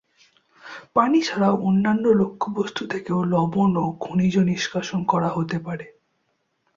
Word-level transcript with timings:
পানি 0.95 1.19
ছাড়াও 1.21 1.55
অন্যান্য 1.61 2.05
লক্ষ্যবস্তু 2.21 2.81
থেকেও 2.87 3.19
লবণ 3.23 3.71
ও 3.77 3.85
খনিজ 3.99 4.35
নিষ্কাশন 4.41 4.99
করা 5.03 5.29
হতে 5.29 5.57
পারে। 5.59 5.85